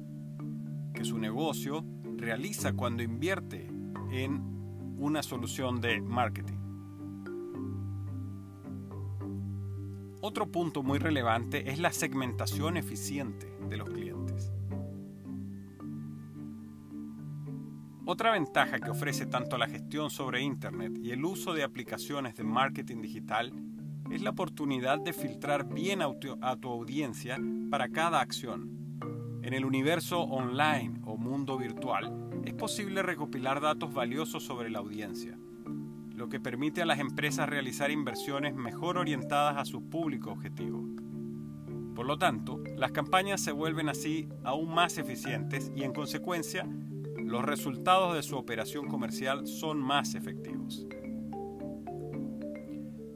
que 0.95 1.05
su 1.05 1.19
negocio 1.19 1.85
realiza 2.21 2.75
cuando 2.75 3.03
invierte 3.03 3.67
en 4.11 4.95
una 4.99 5.23
solución 5.23 5.81
de 5.81 6.00
marketing. 6.00 6.59
Otro 10.21 10.50
punto 10.53 10.83
muy 10.83 10.99
relevante 10.99 11.71
es 11.71 11.79
la 11.79 11.93
segmentación 11.93 12.77
eficiente 12.77 13.50
de 13.69 13.77
los 13.79 13.89
clientes. 13.89 14.53
Otra 18.05 18.33
ventaja 18.33 18.81
que 18.81 18.91
ofrece 18.91 19.25
tanto 19.27 19.57
la 19.57 19.69
gestión 19.69 20.11
sobre 20.11 20.43
Internet 20.43 20.99
y 21.00 21.12
el 21.12 21.25
uso 21.25 21.55
de 21.55 21.62
aplicaciones 21.62 22.35
de 22.35 22.45
marketing 22.45 23.00
digital 23.00 23.53
es 24.11 24.21
la 24.21 24.31
oportunidad 24.31 24.99
de 24.99 25.12
filtrar 25.12 25.73
bien 25.73 26.03
a 26.03 26.57
tu 26.57 26.69
audiencia 26.69 27.39
para 27.71 27.89
cada 27.89 28.21
acción. 28.21 28.80
En 29.50 29.54
el 29.54 29.64
universo 29.64 30.21
online 30.21 31.00
o 31.07 31.16
mundo 31.16 31.59
virtual 31.59 32.30
es 32.45 32.54
posible 32.54 33.02
recopilar 33.02 33.61
datos 33.61 33.92
valiosos 33.92 34.45
sobre 34.45 34.71
la 34.71 34.78
audiencia, 34.78 35.37
lo 36.14 36.28
que 36.28 36.38
permite 36.38 36.83
a 36.83 36.87
las 36.87 37.00
empresas 37.00 37.49
realizar 37.49 37.90
inversiones 37.90 38.54
mejor 38.54 38.97
orientadas 38.97 39.57
a 39.57 39.64
su 39.64 39.90
público 39.90 40.30
objetivo. 40.30 40.85
Por 41.97 42.07
lo 42.07 42.16
tanto, 42.16 42.62
las 42.76 42.92
campañas 42.92 43.40
se 43.40 43.50
vuelven 43.50 43.88
así 43.88 44.28
aún 44.45 44.73
más 44.73 44.99
eficientes 44.99 45.73
y 45.75 45.83
en 45.83 45.95
consecuencia 45.95 46.64
los 47.16 47.45
resultados 47.45 48.14
de 48.14 48.23
su 48.23 48.37
operación 48.37 48.87
comercial 48.87 49.49
son 49.49 49.80
más 49.80 50.14
efectivos. 50.14 50.87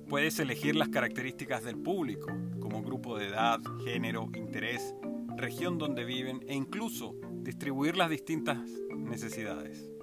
Puedes 0.09 0.41
elegir 0.41 0.75
las 0.75 0.89
características 0.89 1.63
del 1.63 1.79
público, 1.79 2.27
como 2.59 2.83
grupo 2.83 3.17
de 3.19 3.29
edad, 3.29 3.61
género, 3.85 4.29
interés, 4.35 4.97
región 5.37 5.79
donde 5.79 6.05
viven 6.05 6.45
e 6.49 6.55
incluso 6.55 7.15
distribuir 7.43 7.97
las 7.97 8.11
distintas 8.11 8.59
necesidades. 8.97 9.95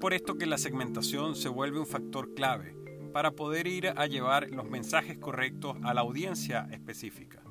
por 0.00 0.14
esto 0.14 0.38
que 0.38 0.46
la 0.46 0.56
segmentación 0.56 1.36
se 1.36 1.50
vuelve 1.50 1.78
un 1.78 1.86
factor 1.86 2.34
clave 2.34 2.74
para 3.12 3.32
poder 3.32 3.66
ir 3.66 3.88
a 3.88 4.06
llevar 4.06 4.50
los 4.50 4.68
mensajes 4.68 5.18
correctos 5.18 5.76
a 5.82 5.92
la 5.92 6.00
audiencia 6.00 6.66
específica. 6.70 7.42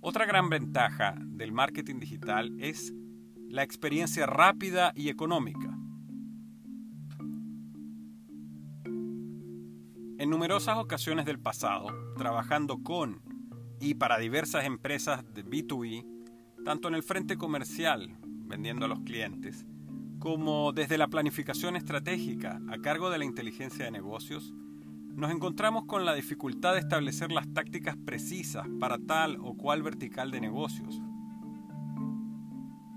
Otra 0.00 0.24
gran 0.26 0.48
ventaja 0.48 1.16
del 1.18 1.52
marketing 1.52 1.98
digital 1.98 2.54
es 2.58 2.94
la 3.48 3.62
experiencia 3.62 4.26
rápida 4.26 4.92
y 4.94 5.10
económica. 5.10 5.73
En 10.24 10.30
numerosas 10.30 10.78
ocasiones 10.78 11.26
del 11.26 11.38
pasado, 11.38 11.88
trabajando 12.16 12.82
con 12.82 13.20
y 13.78 13.92
para 13.92 14.16
diversas 14.16 14.64
empresas 14.64 15.22
de 15.34 15.44
B2B, 15.44 16.64
tanto 16.64 16.88
en 16.88 16.94
el 16.94 17.02
frente 17.02 17.36
comercial, 17.36 18.16
vendiendo 18.22 18.86
a 18.86 18.88
los 18.88 19.00
clientes, 19.00 19.66
como 20.18 20.72
desde 20.72 20.96
la 20.96 21.08
planificación 21.08 21.76
estratégica 21.76 22.58
a 22.70 22.78
cargo 22.78 23.10
de 23.10 23.18
la 23.18 23.26
inteligencia 23.26 23.84
de 23.84 23.90
negocios, 23.90 24.54
nos 25.14 25.30
encontramos 25.30 25.84
con 25.84 26.06
la 26.06 26.14
dificultad 26.14 26.72
de 26.72 26.80
establecer 26.80 27.30
las 27.30 27.52
tácticas 27.52 27.98
precisas 27.98 28.66
para 28.80 28.96
tal 28.96 29.36
o 29.42 29.58
cual 29.58 29.82
vertical 29.82 30.30
de 30.30 30.40
negocios, 30.40 31.02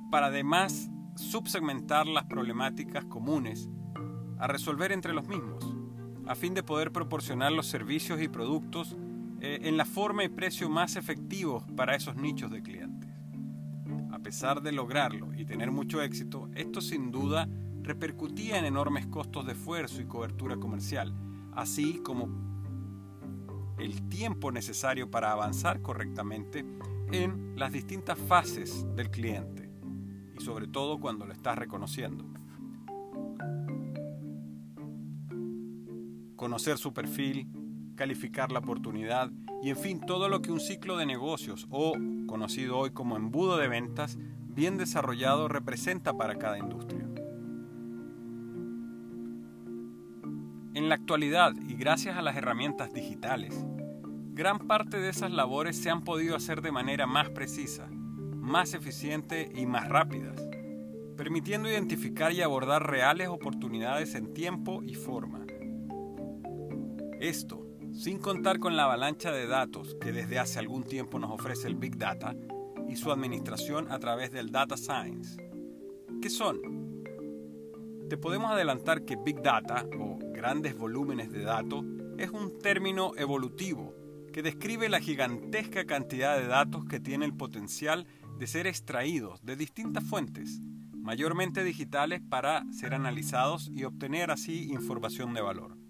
para 0.10 0.28
además 0.28 0.90
subsegmentar 1.18 2.08
las 2.08 2.24
problemáticas 2.24 3.04
comunes 3.04 3.70
a 4.40 4.48
resolver 4.48 4.94
entre 4.94 5.12
los 5.12 5.28
mismos, 5.28 5.77
a 6.28 6.36
fin 6.36 6.54
de 6.54 6.64
poder 6.64 6.92
proporcionar 6.92 7.52
los 7.52 7.68
servicios 7.68 8.22
y 8.22 8.28
productos 8.28 8.96
eh, 9.40 9.60
en 9.64 9.78
la 9.78 9.86
forma 9.86 10.24
y 10.24 10.30
precio 10.30 10.70
más 10.70 10.96
efectivos 10.96 11.64
para 11.76 11.96
esos 11.96 12.16
nichos 12.16 12.52
de 12.52 12.62
clientes 12.62 13.08
a 14.18 14.20
pesar 14.20 14.64
de 14.64 14.72
lograrlo 14.72 15.32
y 15.36 15.46
tener 15.46 15.72
mucho 15.72 16.02
éxito, 16.02 16.50
esto 16.56 16.82
sin 16.82 17.12
duda 17.12 17.48
repercutía 17.84 18.58
en 18.58 18.66
enormes 18.66 19.06
costos 19.06 19.46
de 19.46 19.52
esfuerzo 19.52 20.02
y 20.02 20.06
cobertura 20.06 20.58
comercial, 20.58 21.14
así 21.54 22.02
como 22.04 22.28
el 23.78 24.10
tiempo 24.10 24.52
necesario 24.52 25.12
para 25.12 25.32
avanzar 25.32 25.84
correctamente 25.84 26.66
en 27.12 27.54
las 27.56 27.72
distintas 27.72 28.18
fases 28.18 28.88
del 28.96 29.12
cliente 29.12 29.70
y 30.36 30.44
sobre 30.44 30.68
todo 30.68 31.00
cuando 31.00 31.28
lo 31.28 31.32
estás 31.32 31.56
reconociendo. 31.56 32.26
Conocer 36.38 36.78
su 36.78 36.94
perfil, 36.94 37.48
calificar 37.96 38.52
la 38.52 38.60
oportunidad 38.60 39.32
y 39.62 39.70
en 39.72 39.76
fin 39.76 40.00
todo 40.00 40.30
lo 40.30 40.42
que 40.42 40.52
un 40.52 40.60
ciclo 40.60 40.96
de 40.96 41.06
negocios 41.06 41.68
o 41.70 41.94
conocido 42.28 42.78
hoy 42.78 42.92
como 42.92 43.18
embudo 43.18 43.58
de 43.58 43.68
ventas, 43.68 44.18
bien 44.20 44.78
desarrollado 44.78 45.48
representa 45.48 46.14
para 46.14 46.38
cada 46.38 46.60
industria. 46.60 47.08
En 50.76 50.90
la 50.90 50.96
actualidad, 50.96 51.54
y 51.68 51.74
gracias 51.74 52.18
a 52.18 52.22
las 52.22 52.38
herramientas 52.38 52.94
digitales, 52.94 53.66
gran 54.34 54.60
parte 54.60 55.00
de 55.00 55.10
esas 55.10 55.32
labores 55.32 55.76
se 55.76 55.90
han 55.90 56.04
podido 56.04 56.36
hacer 56.36 56.62
de 56.62 56.72
manera 56.72 57.08
más 57.08 57.32
precisa, 57.32 57.88
más 57.90 58.76
eficiente 58.76 59.52
y 59.56 59.66
más 59.66 59.90
rápidas, 59.90 60.48
permitiendo 61.18 61.68
identificar 61.68 62.32
y 62.32 62.44
abordar 62.44 62.88
reales 62.88 63.30
oportunidades 63.30 64.14
en 64.14 64.36
tiempo 64.36 64.84
y 64.84 64.94
forma. 64.94 65.47
Esto, 67.20 67.66
sin 67.94 68.20
contar 68.20 68.60
con 68.60 68.76
la 68.76 68.84
avalancha 68.84 69.32
de 69.32 69.48
datos 69.48 69.96
que 70.00 70.12
desde 70.12 70.38
hace 70.38 70.60
algún 70.60 70.84
tiempo 70.84 71.18
nos 71.18 71.32
ofrece 71.32 71.68
el 71.68 71.76
Big 71.76 71.98
Data 71.98 72.36
y 72.88 72.96
su 72.96 73.12
administración 73.12 73.92
a 73.92 73.98
través 73.98 74.32
del 74.32 74.52
Data 74.52 74.78
Science. 74.78 75.36
¿Qué 76.22 76.30
son? 76.30 76.62
Te 78.08 78.18
podemos 78.18 78.52
adelantar 78.52 79.04
que 79.04 79.16
Big 79.16 79.42
Data, 79.42 79.88
o 80.00 80.20
grandes 80.32 80.78
volúmenes 80.78 81.32
de 81.32 81.42
datos, 81.42 81.84
es 82.20 82.30
un 82.30 82.60
término 82.60 83.14
evolutivo 83.18 83.96
que 84.32 84.44
describe 84.44 84.88
la 84.88 85.00
gigantesca 85.00 85.86
cantidad 85.86 86.38
de 86.38 86.46
datos 86.46 86.86
que 86.86 87.00
tiene 87.00 87.26
el 87.26 87.34
potencial 87.34 88.06
de 88.38 88.46
ser 88.46 88.68
extraídos 88.68 89.44
de 89.44 89.56
distintas 89.56 90.04
fuentes, 90.04 90.60
mayormente 90.94 91.64
digitales, 91.64 92.22
para 92.30 92.64
ser 92.72 92.94
analizados 92.94 93.72
y 93.74 93.86
obtener 93.86 94.30
así 94.30 94.72
información 94.72 95.34
de 95.34 95.42
valor. 95.42 95.87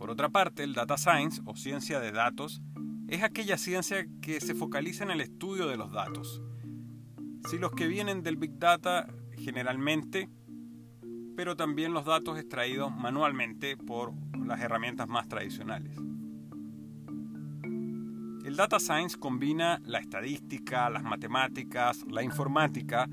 Por 0.00 0.08
otra 0.08 0.30
parte, 0.30 0.64
el 0.64 0.72
data 0.72 0.96
science 0.96 1.42
o 1.44 1.54
ciencia 1.54 2.00
de 2.00 2.10
datos 2.10 2.62
es 3.06 3.22
aquella 3.22 3.58
ciencia 3.58 4.06
que 4.22 4.40
se 4.40 4.54
focaliza 4.54 5.04
en 5.04 5.10
el 5.10 5.20
estudio 5.20 5.66
de 5.66 5.76
los 5.76 5.92
datos. 5.92 6.40
Si 7.50 7.58
los 7.58 7.72
que 7.72 7.86
vienen 7.86 8.22
del 8.22 8.38
Big 8.38 8.58
Data 8.58 9.06
generalmente, 9.36 10.30
pero 11.36 11.54
también 11.54 11.92
los 11.92 12.06
datos 12.06 12.38
extraídos 12.38 12.96
manualmente 12.96 13.76
por 13.76 14.14
las 14.38 14.62
herramientas 14.62 15.06
más 15.06 15.28
tradicionales. 15.28 15.94
El 18.42 18.56
Data 18.56 18.80
Science 18.80 19.18
combina 19.18 19.82
la 19.84 19.98
estadística, 19.98 20.88
las 20.88 21.02
matemáticas, 21.02 22.06
la 22.08 22.22
informática 22.22 23.06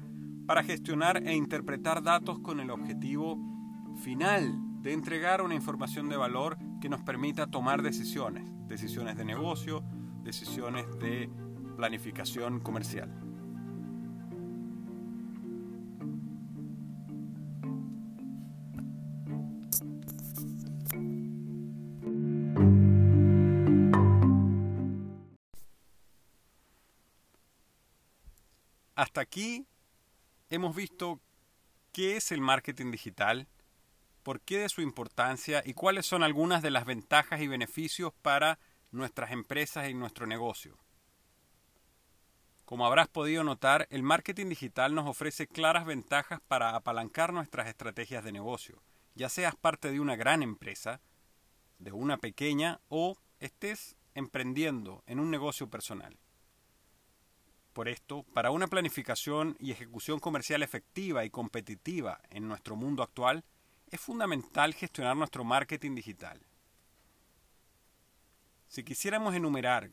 para 0.46 0.64
gestionar 0.64 1.22
e 1.28 1.36
interpretar 1.36 2.02
datos 2.02 2.40
con 2.40 2.62
el 2.62 2.70
objetivo 2.70 3.38
final 4.02 4.56
de 4.82 4.94
entregar 4.94 5.42
una 5.42 5.54
información 5.54 6.08
de 6.08 6.16
valor 6.16 6.58
que 6.82 6.90
nos 6.90 7.02
permita 7.02 7.48
tomar 7.48 7.82
decisiones, 7.82 8.44
decisiones 8.68 9.18
de 9.18 9.26
negocio, 9.26 9.84
decisiones 10.24 10.86
de 11.00 11.30
planificación 11.76 12.60
comercial. 12.60 13.12
Hasta 28.96 29.22
aquí 29.22 29.68
hemos 30.50 30.76
visto 30.76 31.20
qué 31.92 32.18
es 32.18 32.32
el 32.32 32.42
marketing 32.42 32.92
digital, 32.92 33.48
por 34.28 34.42
qué 34.42 34.60
de 34.60 34.68
su 34.68 34.82
importancia 34.82 35.64
y 35.66 35.74
cuáles 35.74 36.06
son 36.06 36.22
algunas 36.22 36.62
de 36.62 36.70
las 36.70 36.84
ventajas 36.84 37.40
y 37.40 37.48
beneficios 37.48 38.12
para 38.22 38.60
nuestras 38.92 39.32
empresas 39.32 39.90
y 39.90 39.94
nuestro 39.94 40.28
negocio. 40.28 40.78
Como 42.66 42.86
habrás 42.86 43.08
podido 43.08 43.46
notar, 43.46 43.88
el 43.90 44.04
marketing 44.04 44.50
digital 44.50 44.94
nos 44.94 45.08
ofrece 45.08 45.48
claras 45.48 45.86
ventajas 45.86 46.42
para 46.46 46.76
apalancar 46.76 47.32
nuestras 47.32 47.70
estrategias 47.70 48.22
de 48.26 48.34
negocio, 48.34 48.84
ya 49.16 49.30
seas 49.30 49.56
parte 49.56 49.92
de 49.92 50.02
una 50.02 50.18
gran 50.18 50.44
empresa, 50.44 51.00
de 51.80 51.94
una 51.94 52.18
pequeña 52.18 52.82
o 52.90 53.16
estés 53.40 53.96
emprendiendo 54.14 55.06
en 55.08 55.22
un 55.22 55.32
negocio 55.32 55.70
personal. 55.70 56.18
Por 57.72 57.88
esto, 57.88 58.24
para 58.34 58.52
una 58.52 58.68
planificación 58.68 59.56
y 59.58 59.72
ejecución 59.72 60.20
comercial 60.20 60.64
efectiva 60.64 61.24
y 61.24 61.30
competitiva 61.30 62.20
en 62.30 62.50
nuestro 62.50 62.76
mundo 62.76 63.04
actual, 63.04 63.46
es 63.90 64.00
fundamental 64.00 64.74
gestionar 64.74 65.16
nuestro 65.16 65.44
marketing 65.44 65.96
digital. 65.96 66.40
Si 68.68 68.84
quisiéramos 68.84 69.34
enumerar 69.34 69.90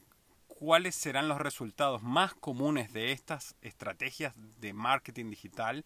cuáles 0.49 0.95
serán 0.95 1.29
los 1.29 1.39
resultados 1.39 2.03
más 2.03 2.35
comunes 2.35 2.93
de 2.93 3.13
estas 3.13 3.55
estrategias 3.61 4.35
de 4.61 4.73
marketing 4.73 5.31
digital, 5.31 5.85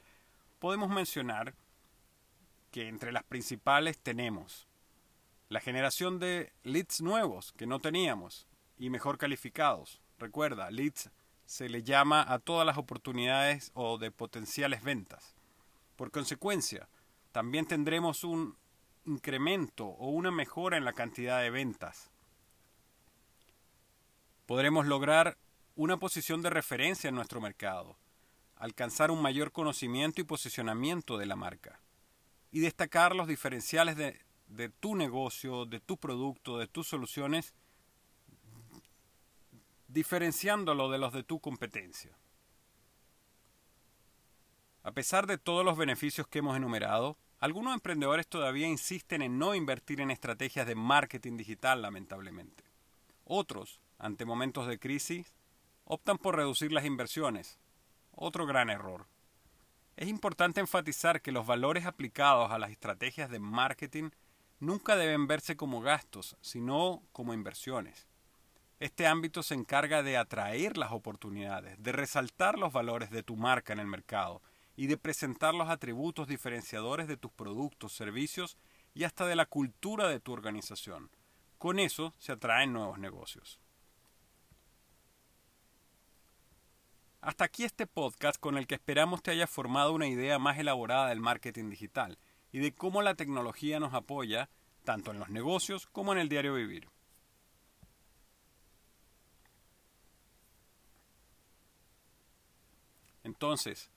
podemos 0.58 0.88
mencionar 0.88 1.54
que 2.70 2.88
entre 2.88 3.12
las 3.12 3.24
principales 3.24 3.98
tenemos 3.98 4.66
la 5.48 5.60
generación 5.60 6.18
de 6.18 6.52
leads 6.62 7.00
nuevos 7.00 7.52
que 7.52 7.66
no 7.66 7.78
teníamos 7.78 8.46
y 8.78 8.90
mejor 8.90 9.18
calificados. 9.18 10.00
Recuerda, 10.18 10.70
leads 10.70 11.10
se 11.46 11.68
le 11.68 11.82
llama 11.82 12.24
a 12.28 12.38
todas 12.38 12.66
las 12.66 12.76
oportunidades 12.76 13.70
o 13.74 13.96
de 13.96 14.10
potenciales 14.10 14.82
ventas. 14.82 15.34
Por 15.96 16.10
consecuencia, 16.10 16.88
también 17.32 17.66
tendremos 17.66 18.24
un 18.24 18.56
incremento 19.04 19.86
o 19.86 20.08
una 20.08 20.30
mejora 20.30 20.76
en 20.76 20.84
la 20.84 20.92
cantidad 20.92 21.40
de 21.40 21.50
ventas. 21.50 22.10
Podremos 24.46 24.86
lograr 24.86 25.36
una 25.76 25.98
posición 25.98 26.42
de 26.42 26.50
referencia 26.50 27.08
en 27.08 27.14
nuestro 27.14 27.40
mercado, 27.40 27.96
alcanzar 28.56 29.10
un 29.10 29.22
mayor 29.22 29.52
conocimiento 29.52 30.20
y 30.20 30.24
posicionamiento 30.24 31.18
de 31.18 31.26
la 31.26 31.36
marca 31.36 31.80
y 32.50 32.60
destacar 32.60 33.14
los 33.14 33.28
diferenciales 33.28 33.96
de, 33.96 34.20
de 34.48 34.68
tu 34.68 34.96
negocio, 34.96 35.66
de 35.66 35.80
tu 35.80 35.96
producto, 35.96 36.58
de 36.58 36.66
tus 36.66 36.88
soluciones, 36.88 37.54
diferenciándolo 39.86 40.90
de 40.90 40.98
los 40.98 41.12
de 41.12 41.22
tu 41.22 41.40
competencia. 41.40 42.16
A 44.88 44.92
pesar 44.92 45.26
de 45.26 45.36
todos 45.36 45.66
los 45.66 45.76
beneficios 45.76 46.26
que 46.26 46.38
hemos 46.38 46.56
enumerado, 46.56 47.18
algunos 47.40 47.74
emprendedores 47.74 48.26
todavía 48.26 48.66
insisten 48.66 49.20
en 49.20 49.38
no 49.38 49.54
invertir 49.54 50.00
en 50.00 50.10
estrategias 50.10 50.66
de 50.66 50.74
marketing 50.74 51.36
digital, 51.36 51.82
lamentablemente. 51.82 52.64
Otros, 53.26 53.82
ante 53.98 54.24
momentos 54.24 54.66
de 54.66 54.78
crisis, 54.78 55.34
optan 55.84 56.16
por 56.16 56.36
reducir 56.36 56.72
las 56.72 56.86
inversiones. 56.86 57.58
Otro 58.12 58.46
gran 58.46 58.70
error. 58.70 59.06
Es 59.98 60.08
importante 60.08 60.60
enfatizar 60.60 61.20
que 61.20 61.32
los 61.32 61.46
valores 61.46 61.84
aplicados 61.84 62.50
a 62.50 62.58
las 62.58 62.70
estrategias 62.70 63.28
de 63.28 63.40
marketing 63.40 64.08
nunca 64.58 64.96
deben 64.96 65.26
verse 65.26 65.54
como 65.54 65.82
gastos, 65.82 66.34
sino 66.40 67.02
como 67.12 67.34
inversiones. 67.34 68.08
Este 68.80 69.06
ámbito 69.06 69.42
se 69.42 69.52
encarga 69.52 70.02
de 70.02 70.16
atraer 70.16 70.78
las 70.78 70.92
oportunidades, 70.92 71.76
de 71.78 71.92
resaltar 71.92 72.58
los 72.58 72.72
valores 72.72 73.10
de 73.10 73.22
tu 73.22 73.36
marca 73.36 73.74
en 73.74 73.80
el 73.80 73.86
mercado 73.86 74.40
y 74.78 74.86
de 74.86 74.96
presentar 74.96 75.56
los 75.56 75.68
atributos 75.68 76.28
diferenciadores 76.28 77.08
de 77.08 77.16
tus 77.16 77.32
productos, 77.32 77.92
servicios 77.92 78.56
y 78.94 79.02
hasta 79.02 79.26
de 79.26 79.34
la 79.34 79.44
cultura 79.44 80.06
de 80.06 80.20
tu 80.20 80.32
organización. 80.32 81.10
Con 81.58 81.80
eso 81.80 82.14
se 82.18 82.30
atraen 82.30 82.72
nuevos 82.72 82.96
negocios. 83.00 83.58
Hasta 87.20 87.44
aquí 87.44 87.64
este 87.64 87.88
podcast 87.88 88.38
con 88.38 88.56
el 88.56 88.68
que 88.68 88.76
esperamos 88.76 89.20
te 89.20 89.32
haya 89.32 89.48
formado 89.48 89.92
una 89.92 90.06
idea 90.06 90.38
más 90.38 90.58
elaborada 90.58 91.08
del 91.08 91.18
marketing 91.18 91.70
digital 91.70 92.16
y 92.52 92.60
de 92.60 92.72
cómo 92.72 93.02
la 93.02 93.16
tecnología 93.16 93.80
nos 93.80 93.94
apoya 93.94 94.48
tanto 94.84 95.10
en 95.10 95.18
los 95.18 95.28
negocios 95.28 95.88
como 95.88 96.12
en 96.12 96.20
el 96.20 96.28
diario 96.28 96.54
vivir. 96.54 96.88
Entonces, 103.24 103.90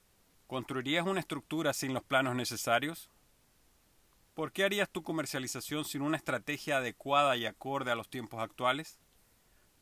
¿construirías 0.52 1.08
una 1.08 1.22
estructura 1.22 1.72
sin 1.72 1.94
los 1.94 2.04
planos 2.04 2.36
necesarios? 2.36 3.10
¿Por 4.34 4.52
qué 4.52 4.66
harías 4.66 4.90
tu 4.90 5.02
comercialización 5.02 5.86
sin 5.86 6.02
una 6.02 6.18
estrategia 6.18 6.76
adecuada 6.76 7.38
y 7.38 7.46
acorde 7.46 7.90
a 7.90 7.96
los 7.96 8.10
tiempos 8.10 8.42
actuales? 8.42 9.00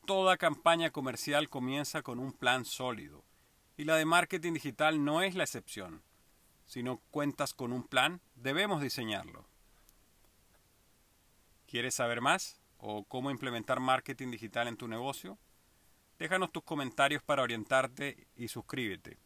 Toda 0.06 0.36
campaña 0.36 0.90
comercial 0.90 1.48
comienza 1.48 2.02
con 2.02 2.20
un 2.20 2.32
plan 2.32 2.64
sólido, 2.64 3.24
y 3.76 3.82
la 3.82 3.96
de 3.96 4.04
marketing 4.04 4.52
digital 4.52 5.04
no 5.04 5.22
es 5.22 5.34
la 5.34 5.42
excepción. 5.42 6.04
Si 6.66 6.84
no 6.84 6.98
cuentas 7.10 7.52
con 7.52 7.72
un 7.72 7.82
plan, 7.82 8.20
debemos 8.36 8.80
diseñarlo. 8.80 9.48
¿Quieres 11.66 11.96
saber 11.96 12.20
más 12.20 12.60
o 12.78 13.02
cómo 13.02 13.32
implementar 13.32 13.80
marketing 13.80 14.30
digital 14.30 14.68
en 14.68 14.76
tu 14.76 14.86
negocio? 14.86 15.36
Déjanos 16.20 16.52
tus 16.52 16.62
comentarios 16.62 17.24
para 17.24 17.42
orientarte 17.42 18.28
y 18.36 18.46
suscríbete. 18.46 19.18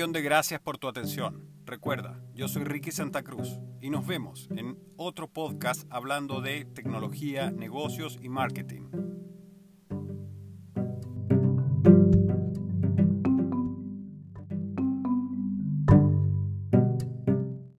De 0.00 0.22
gracias 0.22 0.62
por 0.62 0.78
tu 0.78 0.88
atención. 0.88 1.46
Recuerda, 1.66 2.18
yo 2.34 2.48
soy 2.48 2.64
Ricky 2.64 2.90
Santa 2.90 3.22
Cruz 3.22 3.60
y 3.82 3.90
nos 3.90 4.06
vemos 4.06 4.48
en 4.56 4.78
otro 4.96 5.28
podcast 5.28 5.86
hablando 5.90 6.40
de 6.40 6.64
tecnología, 6.64 7.50
negocios 7.50 8.18
y 8.22 8.30
marketing. 8.30 9.09